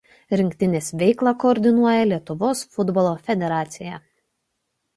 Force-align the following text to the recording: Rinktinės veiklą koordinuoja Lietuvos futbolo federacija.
Rinktinės 0.39 0.87
veiklą 1.01 1.33
koordinuoja 1.43 2.09
Lietuvos 2.13 2.65
futbolo 2.79 3.15
federacija. 3.31 4.05